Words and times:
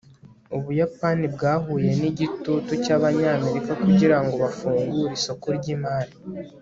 ubuyapani 0.57 1.25
bwahuye 1.35 1.89
nigitutu 2.01 2.71
cyabanyamerika 2.83 3.71
kugirango 3.83 4.33
bafungure 4.43 5.11
isoko 5.19 5.45
ryimari 5.57 6.13